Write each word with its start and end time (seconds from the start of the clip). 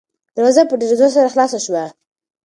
دروازه 0.35 0.61
په 0.69 0.75
ډېر 0.81 0.91
زور 0.99 1.11
سره 1.17 1.31
خلاصه 1.33 1.59
شوه. 1.65 1.83